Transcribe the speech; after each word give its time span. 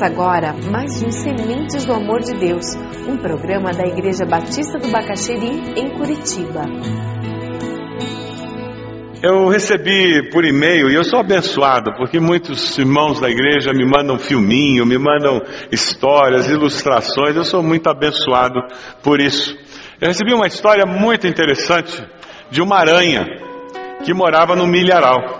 Começa 0.00 0.06
agora 0.06 0.54
mais 0.70 1.02
um 1.02 1.10
Sementes 1.10 1.84
do 1.84 1.92
Amor 1.92 2.20
de 2.20 2.32
Deus, 2.32 2.64
um 3.06 3.18
programa 3.18 3.70
da 3.70 3.86
Igreja 3.86 4.24
Batista 4.24 4.78
do 4.78 4.88
Bacaxeri, 4.88 5.74
em 5.76 5.90
Curitiba. 5.90 6.64
Eu 9.22 9.48
recebi 9.48 10.30
por 10.30 10.42
e-mail 10.46 10.88
e 10.88 10.94
eu 10.94 11.04
sou 11.04 11.20
abençoado 11.20 11.92
porque 11.98 12.18
muitos 12.18 12.78
irmãos 12.78 13.20
da 13.20 13.28
igreja 13.28 13.74
me 13.74 13.84
mandam 13.84 14.18
filminho, 14.18 14.86
me 14.86 14.96
mandam 14.96 15.42
histórias, 15.70 16.48
ilustrações. 16.48 17.36
Eu 17.36 17.44
sou 17.44 17.62
muito 17.62 17.86
abençoado 17.90 18.58
por 19.02 19.20
isso. 19.20 19.54
Eu 20.00 20.08
recebi 20.08 20.32
uma 20.32 20.46
história 20.46 20.86
muito 20.86 21.26
interessante 21.26 22.02
de 22.50 22.62
uma 22.62 22.78
aranha 22.78 23.26
que 24.02 24.14
morava 24.14 24.56
no 24.56 24.66
milharal. 24.66 25.39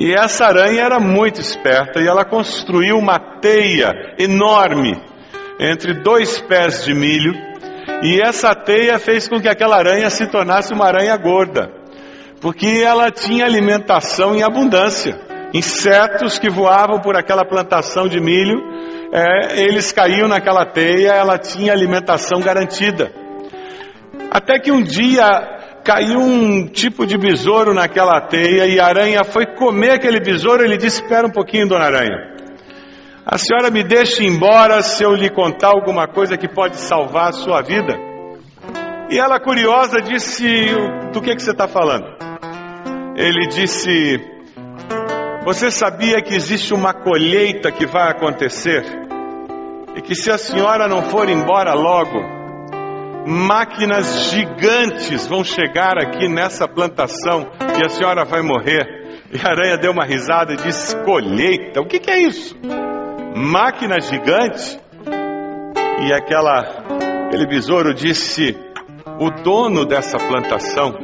E 0.00 0.14
essa 0.14 0.46
aranha 0.46 0.84
era 0.84 1.00
muito 1.00 1.40
esperta 1.40 2.00
e 2.00 2.06
ela 2.06 2.24
construiu 2.24 2.96
uma 2.96 3.18
teia 3.18 4.14
enorme 4.16 4.96
entre 5.58 5.92
dois 5.92 6.40
pés 6.40 6.84
de 6.84 6.94
milho. 6.94 7.34
E 8.04 8.22
essa 8.22 8.54
teia 8.54 8.96
fez 9.00 9.26
com 9.26 9.40
que 9.40 9.48
aquela 9.48 9.76
aranha 9.76 10.08
se 10.08 10.28
tornasse 10.28 10.72
uma 10.72 10.86
aranha 10.86 11.16
gorda, 11.16 11.72
porque 12.40 12.80
ela 12.80 13.10
tinha 13.10 13.44
alimentação 13.44 14.36
em 14.36 14.44
abundância. 14.44 15.18
Insetos 15.52 16.38
que 16.38 16.48
voavam 16.48 17.00
por 17.00 17.16
aquela 17.16 17.44
plantação 17.44 18.06
de 18.06 18.20
milho, 18.20 18.56
é, 19.12 19.60
eles 19.62 19.90
caíam 19.90 20.28
naquela 20.28 20.64
teia, 20.64 21.10
ela 21.10 21.36
tinha 21.38 21.72
alimentação 21.72 22.38
garantida. 22.38 23.10
Até 24.30 24.60
que 24.60 24.70
um 24.70 24.80
dia 24.80 25.57
caiu 25.88 26.20
um 26.20 26.66
tipo 26.66 27.06
de 27.06 27.16
besouro 27.16 27.72
naquela 27.72 28.20
teia 28.20 28.66
e 28.66 28.78
a 28.78 28.84
aranha 28.84 29.24
foi 29.24 29.46
comer 29.46 29.92
aquele 29.92 30.20
besouro. 30.20 30.62
Ele 30.62 30.76
disse: 30.76 31.00
Espera 31.00 31.26
um 31.26 31.30
pouquinho, 31.30 31.66
dona 31.66 31.86
Aranha. 31.86 32.36
A 33.24 33.38
senhora 33.38 33.70
me 33.70 33.82
deixa 33.82 34.22
embora 34.22 34.82
se 34.82 35.02
eu 35.02 35.14
lhe 35.14 35.30
contar 35.30 35.68
alguma 35.68 36.06
coisa 36.06 36.36
que 36.36 36.46
pode 36.46 36.76
salvar 36.76 37.30
a 37.30 37.32
sua 37.32 37.62
vida. 37.62 37.94
E 39.08 39.18
ela, 39.18 39.40
curiosa, 39.40 40.02
disse: 40.02 40.46
Do 41.10 41.22
que, 41.22 41.34
que 41.34 41.42
você 41.42 41.52
está 41.52 41.66
falando? 41.66 42.04
Ele 43.16 43.46
disse: 43.46 44.20
Você 45.42 45.70
sabia 45.70 46.20
que 46.20 46.34
existe 46.34 46.74
uma 46.74 46.92
colheita 46.92 47.72
que 47.72 47.86
vai 47.86 48.10
acontecer? 48.10 48.84
E 49.96 50.02
que 50.02 50.14
se 50.14 50.30
a 50.30 50.36
senhora 50.36 50.86
não 50.86 51.00
for 51.00 51.30
embora 51.30 51.72
logo, 51.72 52.37
máquinas 53.28 54.30
gigantes 54.30 55.26
vão 55.26 55.44
chegar 55.44 55.98
aqui 55.98 56.26
nessa 56.28 56.66
plantação 56.66 57.46
e 57.78 57.84
a 57.84 57.88
senhora 57.90 58.24
vai 58.24 58.40
morrer. 58.40 58.96
E 59.30 59.36
a 59.36 59.50
aranha 59.50 59.76
deu 59.76 59.92
uma 59.92 60.06
risada 60.06 60.54
e 60.54 60.56
disse: 60.56 60.96
Colheita? 61.04 61.82
O 61.82 61.86
que, 61.86 61.98
que 61.98 62.10
é 62.10 62.20
isso? 62.20 62.56
Máquina 63.36 64.00
gigante? 64.00 64.80
E 66.00 66.12
aquela, 66.14 66.60
aquele 67.26 67.46
besouro 67.46 67.92
disse: 67.92 68.56
O 69.20 69.30
dono 69.42 69.84
dessa 69.84 70.16
plantação 70.16 70.94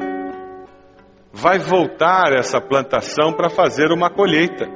vai 1.31 1.59
voltar 1.59 2.33
essa 2.33 2.59
plantação 2.59 3.35
para 3.35 3.51
fazer 3.51 3.93
uma 3.93 4.09
colheita. 4.09 4.67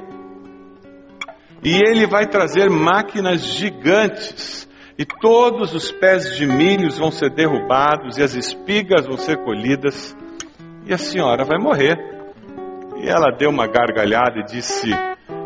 E 1.63 1.75
ele 1.75 2.05
vai 2.05 2.27
trazer 2.27 2.69
máquinas 2.69 3.41
gigantes 3.41 4.68
e 4.99 5.05
todos 5.05 5.73
os 5.73 5.93
pés 5.93 6.35
de 6.35 6.45
milhos 6.45 6.97
vão 6.97 7.09
ser 7.09 7.29
derrubados, 7.29 8.17
e 8.17 8.21
as 8.21 8.35
espigas 8.35 9.07
vão 9.07 9.15
ser 9.15 9.37
colhidas, 9.45 10.13
e 10.85 10.93
a 10.93 10.97
senhora 10.97 11.45
vai 11.45 11.57
morrer. 11.57 11.97
E 12.97 13.07
ela 13.07 13.31
deu 13.31 13.49
uma 13.49 13.65
gargalhada 13.65 14.39
e 14.39 14.43
disse: 14.43 14.89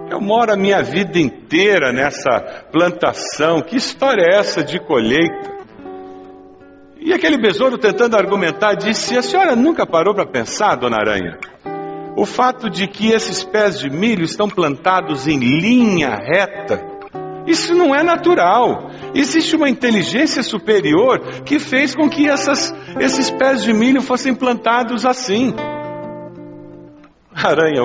Eu 0.09 0.19
moro 0.19 0.52
a 0.52 0.58
minha 0.58 0.81
vida 0.81 1.19
inteira 1.19 1.94
nessa 1.94 2.66
plantação, 2.72 3.62
que 3.62 3.75
história 3.75 4.24
é 4.24 4.40
essa 4.40 4.63
de 4.63 4.80
colheita? 4.80 5.53
E 7.00 7.13
aquele 7.13 7.38
besouro 7.38 7.78
tentando 7.78 8.18
argumentar 8.18 8.74
disse: 8.74 9.16
A 9.16 9.22
senhora 9.22 9.56
nunca 9.56 9.86
parou 9.86 10.16
para 10.16 10.25
pensar, 10.25 10.74
dona 10.78 10.97
Aranha? 10.97 11.38
O 12.18 12.25
fato 12.25 12.72
de 12.72 12.88
que 12.88 13.12
esses 13.12 13.44
pés 13.44 13.80
de 13.80 13.88
milho 13.88 14.24
estão 14.24 14.50
plantados 14.50 15.28
em 15.28 15.38
linha 15.38 16.16
reta, 16.16 16.93
isso 17.46 17.74
não 17.74 17.94
é 17.94 18.04
natural. 18.04 18.90
Existe 19.14 19.56
uma 19.56 19.70
inteligência 19.70 20.42
superior 20.42 21.20
que 21.44 21.59
fez 21.59 21.94
com 21.94 22.09
que 22.09 22.28
essas, 22.28 22.74
esses 23.00 23.30
pés 23.30 23.64
de 23.64 23.74
milho 23.74 24.02
fossem 24.02 24.34
plantados 24.34 25.06
assim. 25.06 25.54
A 27.36 27.50
aranha 27.50 27.84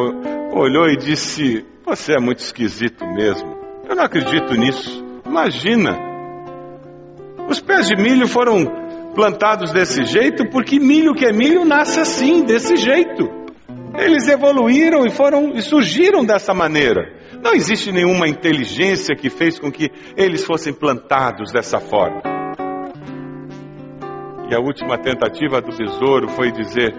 olhou 0.53 0.89
e 0.89 0.97
disse: 0.97 1.65
Você 1.85 2.13
é 2.13 2.21
muito 2.21 2.39
esquisito 2.39 3.05
mesmo. 3.07 3.59
Eu 3.89 3.97
não 3.97 4.05
acredito 4.05 4.55
nisso. 4.55 5.05
Imagina. 5.27 5.99
Os 7.49 7.61
pés 7.61 7.89
de 7.89 7.97
milho 7.97 8.29
foram 8.29 8.65
plantados 9.15 9.73
desse 9.73 10.05
jeito 10.05 10.49
porque 10.51 10.79
milho 10.79 11.15
que 11.15 11.27
é 11.27 11.33
milho 11.33 11.65
nasce 11.65 11.99
assim, 11.99 12.45
desse 12.45 12.77
jeito. 12.77 13.29
Eles 13.97 14.29
evoluíram 14.29 15.05
e 15.07 15.11
foram 15.11 15.55
e 15.55 15.63
surgiram 15.63 16.25
dessa 16.25 16.55
maneira. 16.55 17.18
Não 17.43 17.54
existe 17.54 17.93
nenhuma 17.93 18.28
inteligência 18.28 19.15
que 19.15 19.31
fez 19.31 19.59
com 19.59 19.71
que 19.71 19.91
eles 20.16 20.44
fossem 20.44 20.72
plantados 20.72 21.53
dessa 21.53 21.78
forma. 21.78 22.21
E 24.50 24.54
a 24.54 24.59
última 24.59 24.99
tentativa 24.99 25.60
do 25.60 25.77
besouro 25.77 26.28
foi 26.28 26.50
dizer: 26.50 26.94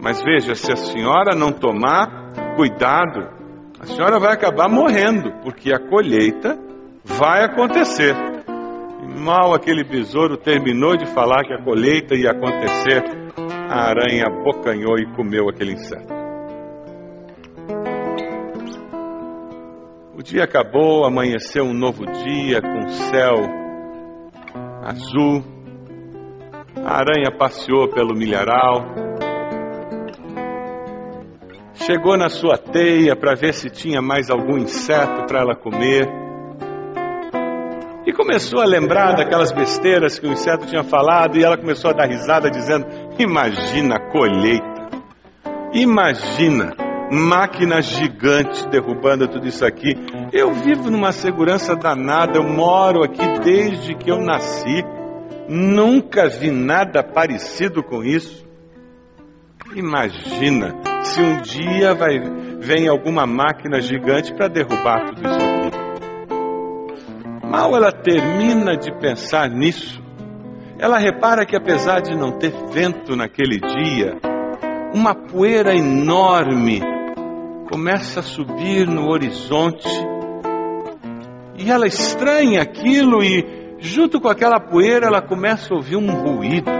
Mas 0.00 0.22
veja, 0.22 0.54
se 0.54 0.72
a 0.72 0.76
senhora 0.76 1.34
não 1.34 1.52
tomar 1.52 2.54
cuidado, 2.56 3.28
a 3.80 3.86
senhora 3.86 4.18
vai 4.18 4.32
acabar 4.32 4.68
morrendo, 4.68 5.32
porque 5.42 5.72
a 5.74 5.78
colheita 5.78 6.56
vai 7.04 7.44
acontecer. 7.44 8.14
E 9.02 9.20
mal 9.20 9.52
aquele 9.52 9.82
besouro 9.82 10.36
terminou 10.36 10.96
de 10.96 11.06
falar 11.06 11.44
que 11.44 11.52
a 11.52 11.62
colheita 11.62 12.14
ia 12.14 12.30
acontecer, 12.30 13.02
a 13.68 13.88
aranha 13.88 14.26
abocanhou 14.26 14.96
e 14.98 15.12
comeu 15.16 15.48
aquele 15.48 15.72
inseto. 15.72 16.21
O 20.22 20.24
dia 20.24 20.44
acabou, 20.44 21.04
amanheceu 21.04 21.64
um 21.64 21.74
novo 21.74 22.06
dia 22.06 22.62
com 22.62 22.86
céu 23.10 23.38
azul. 24.80 25.42
A 26.76 26.98
aranha 26.98 27.36
passeou 27.36 27.88
pelo 27.88 28.14
milharal. 28.14 28.84
Chegou 31.74 32.16
na 32.16 32.28
sua 32.28 32.56
teia 32.56 33.16
para 33.16 33.34
ver 33.34 33.52
se 33.52 33.68
tinha 33.68 34.00
mais 34.00 34.30
algum 34.30 34.58
inseto 34.58 35.26
para 35.26 35.40
ela 35.40 35.56
comer. 35.56 36.08
E 38.06 38.12
começou 38.12 38.60
a 38.60 38.64
lembrar 38.64 39.16
daquelas 39.16 39.50
besteiras 39.50 40.20
que 40.20 40.26
o 40.28 40.30
inseto 40.30 40.66
tinha 40.66 40.84
falado, 40.84 41.36
e 41.36 41.42
ela 41.42 41.58
começou 41.58 41.90
a 41.90 41.94
dar 41.94 42.06
risada, 42.06 42.48
dizendo: 42.48 42.86
Imagina 43.18 43.96
a 43.96 44.12
colheita. 44.12 44.88
Imagina 45.72 46.81
máquinas 47.12 47.84
gigantes 47.84 48.64
derrubando 48.66 49.28
tudo 49.28 49.46
isso 49.46 49.64
aqui. 49.66 49.94
Eu 50.32 50.50
vivo 50.54 50.90
numa 50.90 51.12
segurança 51.12 51.76
danada, 51.76 52.38
eu 52.38 52.42
moro 52.42 53.04
aqui 53.04 53.22
desde 53.44 53.94
que 53.94 54.10
eu 54.10 54.18
nasci. 54.18 54.82
Nunca 55.46 56.28
vi 56.28 56.50
nada 56.50 57.04
parecido 57.04 57.82
com 57.82 58.02
isso. 58.02 58.48
Imagina 59.74 60.74
se 61.02 61.20
um 61.20 61.42
dia 61.42 61.94
vai 61.94 62.18
vem 62.60 62.88
alguma 62.88 63.26
máquina 63.26 63.80
gigante 63.80 64.32
para 64.32 64.48
derrubar 64.48 65.06
tudo 65.06 65.20
isso 65.20 65.36
aqui. 65.36 65.70
Mal 67.46 67.76
ela 67.76 67.92
termina 67.92 68.76
de 68.76 68.90
pensar 68.98 69.50
nisso, 69.50 70.02
ela 70.78 70.96
repara 70.96 71.44
que 71.44 71.56
apesar 71.56 72.00
de 72.00 72.16
não 72.16 72.38
ter 72.38 72.52
vento 72.72 73.14
naquele 73.14 73.58
dia, 73.58 74.16
uma 74.94 75.14
poeira 75.14 75.74
enorme 75.74 76.91
começa 77.72 78.20
a 78.20 78.22
subir 78.22 78.86
no 78.86 79.08
horizonte 79.08 79.88
e 81.56 81.70
ela 81.70 81.86
estranha 81.86 82.60
aquilo 82.60 83.24
e, 83.24 83.78
junto 83.78 84.20
com 84.20 84.28
aquela 84.28 84.60
poeira, 84.60 85.06
ela 85.06 85.22
começa 85.22 85.72
a 85.72 85.76
ouvir 85.78 85.96
um 85.96 86.10
ruído, 86.10 86.70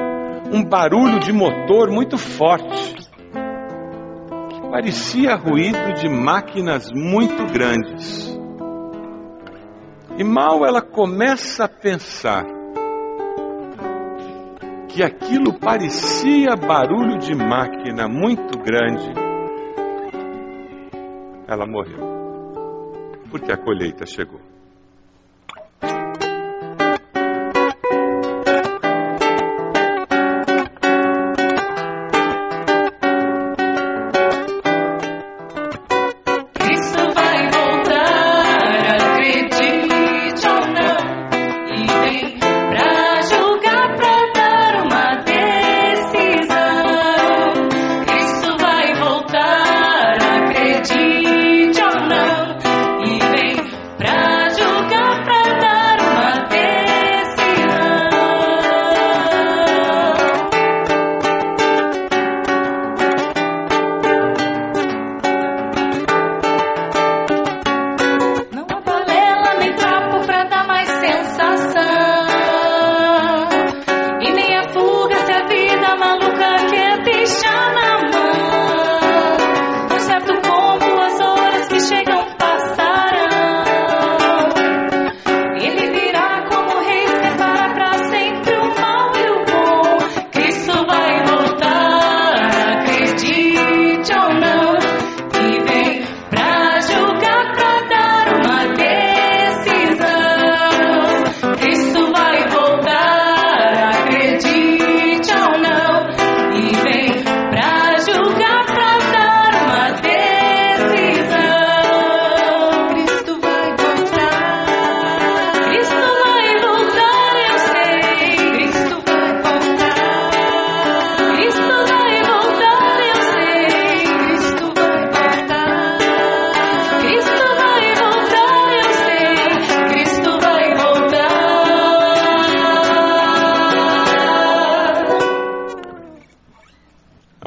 um 0.53 0.63
barulho 0.63 1.19
de 1.19 1.33
motor 1.33 1.91
muito 1.91 2.19
forte, 2.19 2.95
que 2.95 4.61
parecia 4.71 5.35
ruído 5.35 5.95
de 5.95 6.11
máquinas 6.11 6.91
muito 6.93 7.47
grandes. 7.51 8.39
E 10.19 10.23
mal 10.23 10.67
ela 10.67 10.83
começa 10.83 11.65
a 11.65 11.69
pensar 11.69 12.45
que 14.89 15.03
aquilo 15.03 15.59
parecia 15.59 16.55
barulho 16.55 17.19
de 17.19 17.35
máquina 17.35 18.07
muito 18.07 18.59
grande, 18.59 19.22
ela 21.53 21.67
morreu. 21.67 22.01
Porque 23.31 23.51
a 23.53 23.57
colheita 23.57 24.05
chegou. 24.05 24.41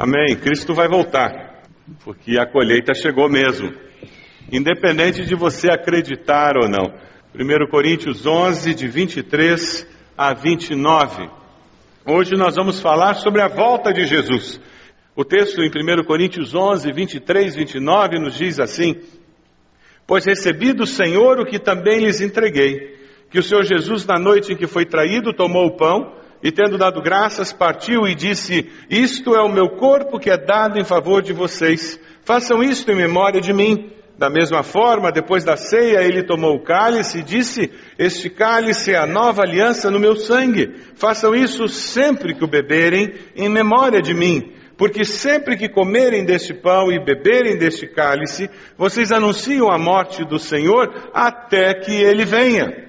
Amém. 0.06 0.36
Cristo 0.36 0.72
vai 0.72 0.86
voltar, 0.86 1.64
porque 2.04 2.38
a 2.38 2.46
colheita 2.46 2.94
chegou 2.94 3.28
mesmo. 3.28 3.74
Independente 4.52 5.26
de 5.26 5.34
você 5.34 5.68
acreditar 5.68 6.56
ou 6.56 6.68
não. 6.68 6.94
1 7.34 7.68
Coríntios 7.68 8.24
11, 8.24 8.72
de 8.72 8.86
23 8.86 9.84
a 10.16 10.32
29. 10.32 11.28
Hoje 12.06 12.36
nós 12.36 12.54
vamos 12.54 12.80
falar 12.80 13.14
sobre 13.14 13.42
a 13.42 13.48
volta 13.48 13.92
de 13.92 14.06
Jesus. 14.06 14.60
O 15.16 15.24
texto 15.24 15.60
em 15.60 15.70
1 15.70 16.04
Coríntios 16.04 16.54
11, 16.54 16.92
23, 16.92 17.56
29 17.56 18.20
nos 18.20 18.36
diz 18.36 18.60
assim: 18.60 19.00
Pois 20.06 20.24
recebi 20.24 20.72
do 20.72 20.86
Senhor 20.86 21.40
o 21.40 21.44
que 21.44 21.58
também 21.58 22.04
lhes 22.04 22.20
entreguei, 22.20 22.96
que 23.28 23.40
o 23.40 23.42
Senhor 23.42 23.64
Jesus, 23.64 24.06
na 24.06 24.20
noite 24.20 24.52
em 24.52 24.56
que 24.56 24.68
foi 24.68 24.86
traído, 24.86 25.32
tomou 25.32 25.66
o 25.66 25.76
pão 25.76 26.14
e, 26.46 26.52
tendo 26.52 26.78
dado 26.78 27.02
graças, 27.02 27.52
partiu 27.52 28.06
e 28.06 28.14
disse: 28.14 28.70
Isto 28.88 29.34
é 29.34 29.42
o 29.42 29.52
meu 29.52 29.70
corpo 29.70 30.16
que 30.16 30.30
é 30.30 30.36
dado 30.36 30.78
em 30.78 30.84
favor 30.84 31.20
de 31.20 31.32
vocês. 31.32 31.98
Façam 32.24 32.62
isto 32.62 32.88
em 32.88 32.94
memória 32.94 33.40
de 33.40 33.52
mim. 33.52 33.90
Da 34.16 34.30
mesma 34.30 34.62
forma, 34.62 35.10
depois 35.10 35.42
da 35.42 35.56
ceia, 35.56 36.04
ele 36.04 36.22
tomou 36.22 36.54
o 36.54 36.62
cálice 36.62 37.18
e 37.18 37.22
disse: 37.24 37.72
Este 37.98 38.30
cálice 38.30 38.92
é 38.92 38.96
a 38.96 39.08
nova 39.08 39.42
aliança 39.42 39.90
no 39.90 39.98
meu 39.98 40.14
sangue. 40.14 40.72
Façam 40.94 41.34
isso 41.34 41.66
sempre 41.66 42.32
que 42.32 42.44
o 42.44 42.48
beberem, 42.48 43.12
em 43.34 43.48
memória 43.48 44.00
de 44.00 44.14
mim. 44.14 44.52
Porque 44.78 45.04
sempre 45.04 45.56
que 45.56 45.68
comerem 45.68 46.24
deste 46.24 46.54
pão 46.54 46.92
e 46.92 47.04
beberem 47.04 47.58
deste 47.58 47.88
cálice, 47.88 48.48
vocês 48.78 49.10
anunciam 49.10 49.68
a 49.68 49.78
morte 49.78 50.24
do 50.24 50.38
Senhor 50.38 51.10
até 51.12 51.74
que 51.74 51.90
ele 51.90 52.24
venha. 52.24 52.86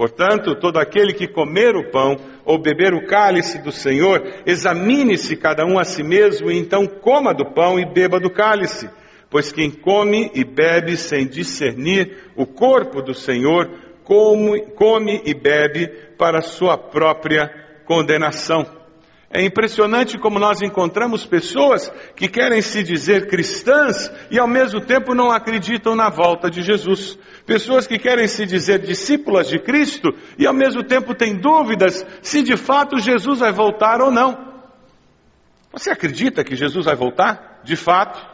Portanto, 0.00 0.54
todo 0.54 0.78
aquele 0.78 1.12
que 1.12 1.28
comer 1.28 1.76
o 1.76 1.90
pão 1.90 2.16
ou 2.50 2.58
beber 2.58 2.92
o 2.92 3.06
cálice 3.06 3.58
do 3.58 3.70
Senhor, 3.70 4.42
examine-se 4.44 5.36
cada 5.36 5.64
um 5.64 5.78
a 5.78 5.84
si 5.84 6.02
mesmo 6.02 6.50
e 6.50 6.58
então 6.58 6.84
coma 6.84 7.32
do 7.32 7.44
pão 7.46 7.78
e 7.78 7.86
beba 7.86 8.18
do 8.18 8.28
cálice. 8.28 8.90
Pois 9.30 9.52
quem 9.52 9.70
come 9.70 10.32
e 10.34 10.42
bebe 10.42 10.96
sem 10.96 11.28
discernir 11.28 12.32
o 12.34 12.44
corpo 12.44 13.00
do 13.00 13.14
Senhor, 13.14 13.70
come, 14.02 14.62
come 14.74 15.22
e 15.24 15.32
bebe 15.32 15.86
para 16.18 16.42
sua 16.42 16.76
própria 16.76 17.48
condenação. 17.84 18.79
É 19.32 19.40
impressionante 19.44 20.18
como 20.18 20.40
nós 20.40 20.60
encontramos 20.60 21.24
pessoas 21.24 21.88
que 22.16 22.26
querem 22.26 22.60
se 22.60 22.82
dizer 22.82 23.28
cristãs 23.28 24.10
e 24.28 24.40
ao 24.40 24.48
mesmo 24.48 24.80
tempo 24.80 25.14
não 25.14 25.30
acreditam 25.30 25.94
na 25.94 26.10
volta 26.10 26.50
de 26.50 26.62
Jesus. 26.62 27.16
Pessoas 27.46 27.86
que 27.86 27.96
querem 27.96 28.26
se 28.26 28.44
dizer 28.44 28.80
discípulas 28.80 29.48
de 29.48 29.60
Cristo 29.60 30.08
e 30.36 30.48
ao 30.48 30.52
mesmo 30.52 30.82
tempo 30.82 31.14
têm 31.14 31.36
dúvidas 31.36 32.04
se 32.20 32.42
de 32.42 32.56
fato 32.56 32.98
Jesus 32.98 33.38
vai 33.38 33.52
voltar 33.52 34.00
ou 34.00 34.10
não. 34.10 34.50
Você 35.72 35.90
acredita 35.90 36.42
que 36.42 36.56
Jesus 36.56 36.86
vai 36.86 36.96
voltar? 36.96 37.60
De 37.62 37.76
fato? 37.76 38.28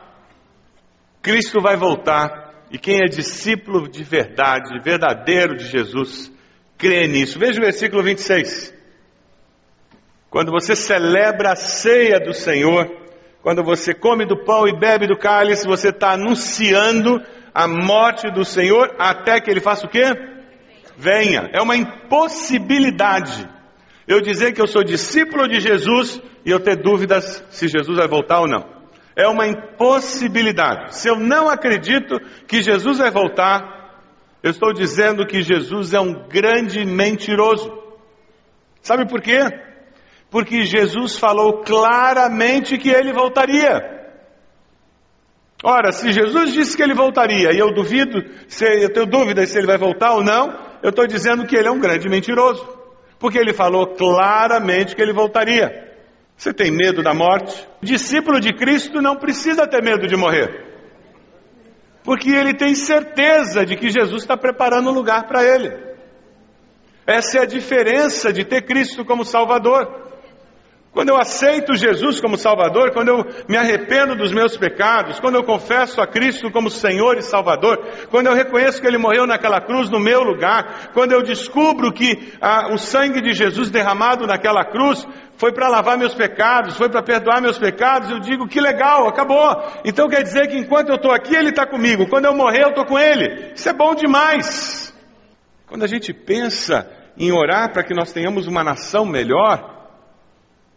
Cristo 1.20 1.60
vai 1.60 1.76
voltar 1.76 2.64
e 2.70 2.78
quem 2.78 3.02
é 3.02 3.04
discípulo 3.04 3.87
de 3.87 4.02
verdade, 4.02 4.81
verdadeiro 4.82 5.56
de 5.56 5.66
Jesus, 5.66 6.32
crê 6.78 7.06
nisso. 7.06 7.38
Veja 7.38 7.60
o 7.60 7.64
versículo 7.64 8.02
26. 8.02 8.75
Quando 10.37 10.52
você 10.52 10.76
celebra 10.76 11.52
a 11.52 11.57
ceia 11.57 12.21
do 12.21 12.35
Senhor, 12.35 12.87
quando 13.40 13.64
você 13.64 13.95
come 13.95 14.26
do 14.26 14.45
pão 14.45 14.69
e 14.69 14.78
bebe 14.78 15.07
do 15.07 15.16
cálice, 15.16 15.66
você 15.66 15.88
está 15.88 16.12
anunciando 16.12 17.23
a 17.55 17.66
morte 17.66 18.31
do 18.31 18.45
Senhor 18.45 18.95
até 18.99 19.40
que 19.40 19.50
ele 19.50 19.62
faça 19.62 19.87
o 19.87 19.88
quê? 19.88 20.05
Venha. 20.95 21.49
É 21.55 21.62
uma 21.62 21.75
impossibilidade 21.75 23.49
eu 24.07 24.21
dizer 24.21 24.52
que 24.52 24.61
eu 24.61 24.66
sou 24.66 24.85
discípulo 24.85 25.49
de 25.49 25.59
Jesus 25.59 26.21
e 26.45 26.50
eu 26.50 26.61
ter 26.61 26.83
dúvidas 26.83 27.43
se 27.49 27.66
Jesus 27.66 27.97
vai 27.97 28.07
voltar 28.07 28.40
ou 28.40 28.47
não. 28.47 28.62
É 29.16 29.26
uma 29.26 29.47
impossibilidade. 29.47 30.97
Se 30.97 31.09
eu 31.09 31.16
não 31.19 31.49
acredito 31.49 32.21
que 32.47 32.61
Jesus 32.61 32.99
vai 32.99 33.11
voltar, 33.11 34.02
eu 34.43 34.50
estou 34.50 34.75
dizendo 34.75 35.26
que 35.26 35.40
Jesus 35.40 35.95
é 35.95 36.00
um 36.00 36.28
grande 36.28 36.85
mentiroso. 36.85 37.73
Sabe 38.83 39.09
por 39.09 39.23
quê? 39.23 39.64
Porque 40.30 40.64
Jesus 40.64 41.18
falou 41.18 41.62
claramente 41.62 42.78
que 42.78 42.90
ele 42.90 43.12
voltaria. 43.12 43.97
Ora, 45.64 45.90
se 45.92 46.12
Jesus 46.12 46.52
disse 46.52 46.76
que 46.76 46.83
ele 46.83 46.95
voltaria 46.95 47.52
e 47.52 47.59
eu 47.59 47.73
duvido, 47.73 48.23
se 48.47 48.64
eu 48.64 48.92
tenho 48.92 49.06
dúvidas 49.06 49.50
se 49.50 49.59
ele 49.59 49.66
vai 49.66 49.78
voltar 49.78 50.12
ou 50.12 50.23
não, 50.23 50.52
eu 50.83 50.90
estou 50.90 51.06
dizendo 51.06 51.47
que 51.47 51.56
ele 51.56 51.68
é 51.68 51.71
um 51.71 51.80
grande 51.80 52.09
mentiroso. 52.09 52.66
Porque 53.18 53.38
ele 53.38 53.54
falou 53.54 53.95
claramente 53.95 54.95
que 54.95 55.00
ele 55.00 55.12
voltaria. 55.12 55.87
Você 56.37 56.52
tem 56.52 56.71
medo 56.71 57.02
da 57.02 57.14
morte? 57.14 57.66
O 57.83 57.87
discípulo 57.87 58.40
de 58.40 58.52
Cristo 58.52 59.00
não 59.00 59.16
precisa 59.16 59.66
ter 59.66 59.83
medo 59.83 60.06
de 60.06 60.16
morrer. 60.16 60.66
Porque 62.04 62.30
ele 62.30 62.54
tem 62.54 62.75
certeza 62.75 63.64
de 63.64 63.75
que 63.75 63.90
Jesus 63.90 64.23
está 64.23 64.37
preparando 64.37 64.90
um 64.90 64.95
lugar 64.95 65.26
para 65.26 65.42
ele. 65.42 65.73
Essa 67.06 67.38
é 67.38 67.42
a 67.42 67.47
diferença 67.47 68.33
de 68.33 68.45
ter 68.45 68.62
Cristo 68.62 69.04
como 69.04 69.25
Salvador. 69.25 70.05
Quando 70.97 71.11
eu 71.11 71.19
aceito 71.19 71.76
Jesus 71.76 72.23
como 72.23 72.38
Salvador, 72.38 72.91
quando 72.91 73.09
eu 73.09 73.26
me 73.47 73.55
arrependo 73.55 74.17
dos 74.17 74.33
meus 74.33 74.57
pecados, 74.57 75.21
quando 75.21 75.35
eu 75.35 75.45
confesso 75.45 76.00
a 76.00 76.07
Cristo 76.07 76.50
como 76.50 76.71
Senhor 76.71 77.19
e 77.19 77.23
Salvador, 77.23 77.87
quando 78.09 78.29
eu 78.29 78.33
reconheço 78.33 78.81
que 78.81 78.87
Ele 78.87 78.97
morreu 78.97 79.26
naquela 79.26 79.61
cruz 79.61 79.91
no 79.91 80.00
meu 80.00 80.23
lugar, 80.23 80.93
quando 80.95 81.12
eu 81.12 81.23
descubro 81.23 81.93
que 81.93 82.33
ah, 82.41 82.73
o 82.73 82.79
sangue 82.79 83.21
de 83.21 83.35
Jesus 83.35 83.69
derramado 83.69 84.26
naquela 84.26 84.65
cruz 84.65 85.07
foi 85.37 85.53
para 85.53 85.69
lavar 85.69 85.99
meus 85.99 86.15
pecados, 86.15 86.79
foi 86.79 86.88
para 86.88 87.03
perdoar 87.03 87.43
meus 87.43 87.59
pecados, 87.59 88.11
eu 88.11 88.19
digo 88.19 88.49
que 88.49 88.59
legal, 88.59 89.07
acabou. 89.07 89.55
Então 89.85 90.09
quer 90.09 90.23
dizer 90.23 90.49
que 90.49 90.57
enquanto 90.57 90.88
eu 90.88 90.97
estou 90.97 91.12
aqui, 91.12 91.37
Ele 91.37 91.50
está 91.50 91.67
comigo, 91.67 92.09
quando 92.09 92.25
eu 92.25 92.35
morrer, 92.35 92.62
eu 92.62 92.71
estou 92.71 92.87
com 92.87 92.99
Ele. 92.99 93.53
Isso 93.55 93.69
é 93.69 93.75
bom 93.75 93.95
demais. 93.95 94.97
Quando 95.67 95.85
a 95.85 95.87
gente 95.87 96.15
pensa 96.15 96.91
em 97.19 97.31
orar 97.33 97.71
para 97.71 97.85
que 97.85 97.93
nós 97.93 98.15
tenhamos 98.15 98.47
uma 98.47 98.65
nação 98.65 99.05
melhor, 99.05 99.75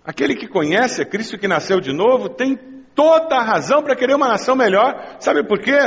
Aquele 0.09 0.33
que 0.33 0.47
conhece 0.47 1.03
a 1.03 1.05
Cristo 1.05 1.37
que 1.37 1.47
nasceu 1.47 1.79
de 1.79 1.93
novo 1.93 2.29
tem 2.29 2.57
toda 2.95 3.35
a 3.35 3.43
razão 3.43 3.83
para 3.83 3.95
querer 3.95 4.15
uma 4.15 4.27
nação 4.27 4.55
melhor. 4.55 5.17
Sabe 5.19 5.43
por 5.43 5.59
quê? 5.59 5.77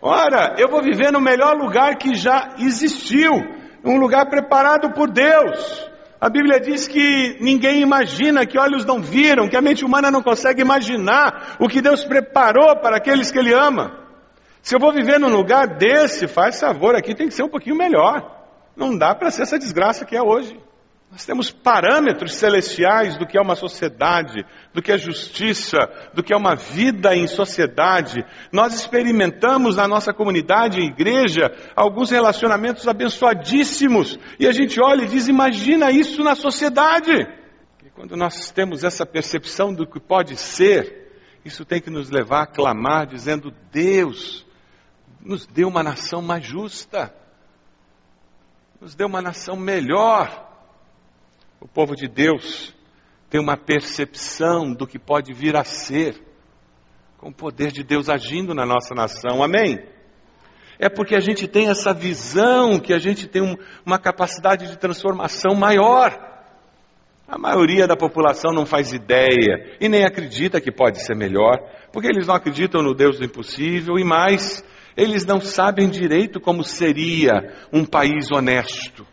Ora, 0.00 0.54
eu 0.56 0.70
vou 0.70 0.80
viver 0.80 1.12
no 1.12 1.20
melhor 1.20 1.54
lugar 1.54 1.96
que 1.96 2.14
já 2.14 2.54
existiu, 2.58 3.30
um 3.84 3.98
lugar 3.98 4.24
preparado 4.30 4.94
por 4.94 5.10
Deus. 5.10 5.86
A 6.18 6.30
Bíblia 6.30 6.60
diz 6.60 6.88
que 6.88 7.36
ninguém 7.42 7.82
imagina, 7.82 8.46
que 8.46 8.58
olhos 8.58 8.86
não 8.86 9.02
viram, 9.02 9.46
que 9.46 9.56
a 9.58 9.60
mente 9.60 9.84
humana 9.84 10.10
não 10.10 10.22
consegue 10.22 10.62
imaginar 10.62 11.58
o 11.60 11.68
que 11.68 11.82
Deus 11.82 12.06
preparou 12.06 12.76
para 12.76 12.96
aqueles 12.96 13.30
que 13.30 13.38
Ele 13.38 13.52
ama. 13.52 13.98
Se 14.62 14.74
eu 14.74 14.80
vou 14.80 14.94
viver 14.94 15.20
num 15.20 15.28
lugar 15.28 15.76
desse, 15.76 16.26
faz 16.26 16.58
favor, 16.58 16.96
aqui 16.96 17.14
tem 17.14 17.28
que 17.28 17.34
ser 17.34 17.42
um 17.42 17.50
pouquinho 17.50 17.76
melhor. 17.76 18.34
Não 18.74 18.96
dá 18.96 19.14
para 19.14 19.30
ser 19.30 19.42
essa 19.42 19.58
desgraça 19.58 20.06
que 20.06 20.16
é 20.16 20.22
hoje. 20.22 20.58
Nós 21.12 21.26
temos 21.26 21.50
parâmetros 21.50 22.36
celestiais 22.36 23.18
do 23.18 23.26
que 23.26 23.36
é 23.36 23.40
uma 23.40 23.54
sociedade, 23.54 24.46
do 24.72 24.80
que 24.80 24.90
é 24.90 24.96
justiça, 24.96 25.76
do 26.14 26.22
que 26.22 26.32
é 26.32 26.36
uma 26.36 26.56
vida 26.56 27.14
em 27.14 27.26
sociedade. 27.26 28.24
Nós 28.50 28.72
experimentamos 28.72 29.76
na 29.76 29.86
nossa 29.86 30.14
comunidade 30.14 30.80
e 30.80 30.86
igreja 30.86 31.52
alguns 31.76 32.10
relacionamentos 32.10 32.88
abençoadíssimos. 32.88 34.18
E 34.40 34.48
a 34.48 34.52
gente 34.52 34.82
olha 34.82 35.04
e 35.04 35.08
diz: 35.08 35.28
imagina 35.28 35.90
isso 35.90 36.24
na 36.24 36.34
sociedade. 36.34 37.12
E 37.84 37.90
quando 37.90 38.16
nós 38.16 38.50
temos 38.50 38.82
essa 38.82 39.04
percepção 39.04 39.74
do 39.74 39.86
que 39.86 40.00
pode 40.00 40.34
ser, 40.38 41.12
isso 41.44 41.62
tem 41.62 41.78
que 41.78 41.90
nos 41.90 42.08
levar 42.08 42.44
a 42.44 42.46
clamar, 42.46 43.06
dizendo: 43.06 43.52
Deus, 43.70 44.46
nos 45.20 45.46
dê 45.46 45.66
uma 45.66 45.82
nação 45.82 46.22
mais 46.22 46.42
justa, 46.42 47.14
nos 48.80 48.94
dê 48.94 49.04
uma 49.04 49.20
nação 49.20 49.56
melhor 49.56 50.50
o 51.62 51.68
povo 51.68 51.94
de 51.94 52.08
Deus 52.08 52.74
tem 53.30 53.40
uma 53.40 53.56
percepção 53.56 54.74
do 54.74 54.84
que 54.84 54.98
pode 54.98 55.32
vir 55.32 55.56
a 55.56 55.62
ser, 55.62 56.20
com 57.16 57.28
o 57.28 57.32
poder 57.32 57.70
de 57.70 57.84
Deus 57.84 58.08
agindo 58.08 58.52
na 58.52 58.66
nossa 58.66 58.96
nação. 58.96 59.44
Amém? 59.44 59.78
É 60.76 60.88
porque 60.88 61.14
a 61.14 61.20
gente 61.20 61.46
tem 61.46 61.68
essa 61.68 61.94
visão, 61.94 62.80
que 62.80 62.92
a 62.92 62.98
gente 62.98 63.28
tem 63.28 63.40
um, 63.40 63.56
uma 63.86 63.96
capacidade 63.96 64.68
de 64.68 64.76
transformação 64.76 65.54
maior. 65.54 66.10
A 67.28 67.38
maioria 67.38 67.86
da 67.86 67.96
população 67.96 68.52
não 68.52 68.66
faz 68.66 68.92
ideia 68.92 69.76
e 69.80 69.88
nem 69.88 70.04
acredita 70.04 70.60
que 70.60 70.72
pode 70.72 71.00
ser 71.00 71.14
melhor, 71.14 71.60
porque 71.92 72.08
eles 72.08 72.26
não 72.26 72.34
acreditam 72.34 72.82
no 72.82 72.92
Deus 72.92 73.20
do 73.20 73.24
impossível 73.24 73.96
e 74.00 74.04
mais, 74.04 74.64
eles 74.96 75.24
não 75.24 75.40
sabem 75.40 75.88
direito 75.88 76.40
como 76.40 76.64
seria 76.64 77.54
um 77.72 77.84
país 77.84 78.32
honesto. 78.32 79.06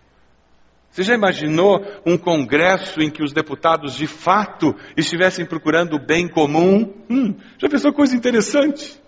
Você 1.00 1.06
já 1.06 1.16
imaginou 1.16 1.82
um 2.06 2.18
congresso 2.18 3.00
em 3.00 3.10
que 3.10 3.24
os 3.24 3.32
deputados 3.32 3.96
de 3.96 4.06
fato 4.06 4.76
estivessem 4.98 5.46
procurando 5.46 5.96
o 5.96 6.06
bem 6.06 6.28
comum? 6.28 6.94
Hum, 7.10 7.36
já 7.58 7.70
pensou 7.70 7.94
coisa 7.94 8.14
interessante? 8.18 9.02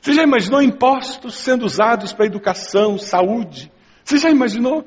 Você 0.00 0.12
já 0.12 0.24
imaginou 0.24 0.60
impostos 0.60 1.36
sendo 1.36 1.64
usados 1.64 2.12
para 2.12 2.26
educação, 2.26 2.98
saúde? 2.98 3.70
Você 4.02 4.18
já 4.18 4.28
imaginou 4.28 4.84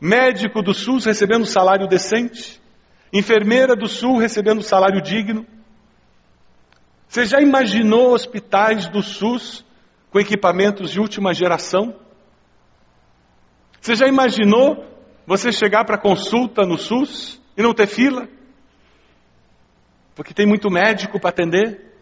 médico 0.00 0.62
do 0.62 0.72
SUS 0.72 1.06
recebendo 1.06 1.44
salário 1.44 1.88
decente? 1.88 2.62
Enfermeira 3.12 3.74
do 3.74 3.88
Sul 3.88 4.18
recebendo 4.18 4.62
salário 4.62 5.02
digno? 5.02 5.44
Você 7.08 7.26
já 7.26 7.40
imaginou 7.40 8.12
hospitais 8.12 8.86
do 8.86 9.02
SUS 9.02 9.64
com 10.08 10.20
equipamentos 10.20 10.92
de 10.92 11.00
última 11.00 11.34
geração? 11.34 11.96
Você 13.80 13.96
já 13.96 14.06
imaginou 14.06 14.94
você 15.26 15.50
chegar 15.50 15.84
para 15.84 15.98
consulta 15.98 16.64
no 16.64 16.78
SUS 16.78 17.42
e 17.56 17.62
não 17.62 17.74
ter 17.74 17.86
fila? 17.86 18.28
Porque 20.14 20.32
tem 20.32 20.46
muito 20.46 20.70
médico 20.70 21.18
para 21.18 21.30
atender? 21.30 21.92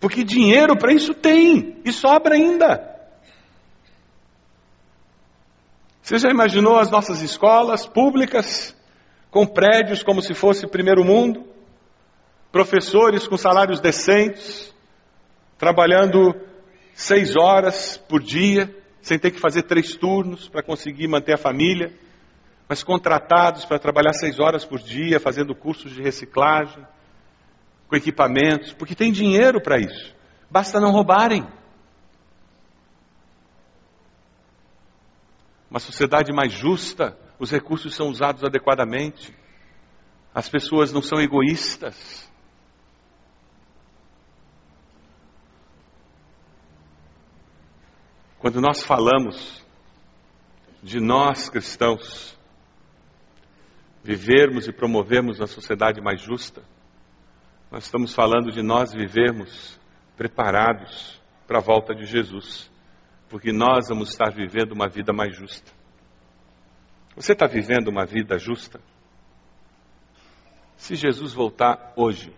Porque 0.00 0.24
dinheiro 0.24 0.76
para 0.76 0.92
isso 0.92 1.14
tem 1.14 1.80
e 1.84 1.92
sobra 1.92 2.34
ainda. 2.34 2.90
Você 6.02 6.18
já 6.18 6.30
imaginou 6.30 6.78
as 6.78 6.90
nossas 6.90 7.22
escolas 7.22 7.86
públicas 7.86 8.76
com 9.30 9.46
prédios 9.46 10.02
como 10.02 10.20
se 10.20 10.34
fosse 10.34 10.66
primeiro 10.66 11.04
mundo? 11.04 11.46
Professores 12.50 13.28
com 13.28 13.36
salários 13.36 13.78
decentes, 13.78 14.74
trabalhando 15.56 16.34
seis 16.92 17.36
horas 17.36 17.96
por 17.96 18.20
dia, 18.20 18.81
sem 19.02 19.18
ter 19.18 19.32
que 19.32 19.40
fazer 19.40 19.64
três 19.64 19.96
turnos 19.96 20.48
para 20.48 20.62
conseguir 20.62 21.08
manter 21.08 21.34
a 21.34 21.38
família, 21.38 21.92
mas 22.68 22.82
contratados 22.82 23.64
para 23.64 23.78
trabalhar 23.78 24.14
seis 24.14 24.38
horas 24.38 24.64
por 24.64 24.78
dia, 24.78 25.20
fazendo 25.20 25.54
cursos 25.54 25.92
de 25.92 26.00
reciclagem, 26.00 26.86
com 27.88 27.96
equipamentos, 27.96 28.72
porque 28.72 28.94
tem 28.94 29.12
dinheiro 29.12 29.60
para 29.60 29.78
isso. 29.78 30.14
Basta 30.48 30.80
não 30.80 30.92
roubarem. 30.92 31.46
Uma 35.68 35.80
sociedade 35.80 36.32
mais 36.32 36.52
justa, 36.52 37.18
os 37.38 37.50
recursos 37.50 37.94
são 37.94 38.08
usados 38.08 38.44
adequadamente. 38.44 39.34
As 40.34 40.48
pessoas 40.48 40.92
não 40.92 41.02
são 41.02 41.20
egoístas. 41.20 42.30
Quando 48.42 48.60
nós 48.60 48.82
falamos 48.82 49.64
de 50.82 50.98
nós 50.98 51.48
cristãos 51.48 52.36
vivermos 54.02 54.66
e 54.66 54.72
promovermos 54.72 55.38
uma 55.38 55.46
sociedade 55.46 56.00
mais 56.00 56.20
justa, 56.20 56.60
nós 57.70 57.84
estamos 57.84 58.12
falando 58.12 58.50
de 58.50 58.60
nós 58.60 58.92
vivermos 58.92 59.78
preparados 60.16 61.22
para 61.46 61.58
a 61.58 61.62
volta 61.62 61.94
de 61.94 62.04
Jesus, 62.04 62.68
porque 63.28 63.52
nós 63.52 63.88
vamos 63.88 64.08
estar 64.08 64.32
vivendo 64.32 64.72
uma 64.72 64.88
vida 64.88 65.12
mais 65.12 65.36
justa. 65.36 65.70
Você 67.14 67.34
está 67.34 67.46
vivendo 67.46 67.86
uma 67.86 68.04
vida 68.04 68.38
justa? 68.38 68.80
Se 70.76 70.96
Jesus 70.96 71.32
voltar 71.32 71.92
hoje 71.94 72.34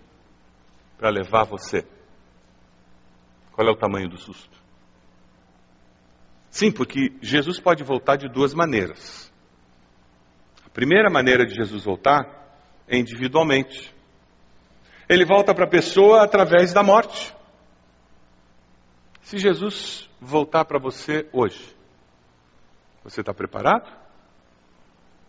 para 0.98 1.08
levar 1.08 1.44
você, 1.44 1.82
qual 3.52 3.66
é 3.66 3.70
o 3.70 3.76
tamanho 3.76 4.10
do 4.10 4.18
susto? 4.18 4.63
Sim, 6.54 6.70
porque 6.70 7.12
Jesus 7.20 7.58
pode 7.58 7.82
voltar 7.82 8.14
de 8.14 8.28
duas 8.28 8.54
maneiras. 8.54 9.28
A 10.64 10.70
primeira 10.70 11.10
maneira 11.10 11.44
de 11.44 11.52
Jesus 11.52 11.82
voltar 11.82 12.22
é 12.86 12.96
individualmente. 12.96 13.92
Ele 15.08 15.24
volta 15.24 15.52
para 15.52 15.64
a 15.64 15.68
pessoa 15.68 16.22
através 16.22 16.72
da 16.72 16.80
morte. 16.80 17.34
Se 19.22 19.36
Jesus 19.36 20.08
voltar 20.20 20.64
para 20.64 20.78
você 20.78 21.28
hoje, 21.32 21.74
você 23.02 23.20
está 23.20 23.34
preparado? 23.34 23.92